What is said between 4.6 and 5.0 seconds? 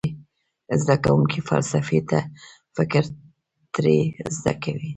کوي.